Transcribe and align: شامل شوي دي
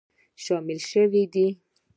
شامل 0.43 0.79
شوي 0.89 1.23
دي 1.33 1.47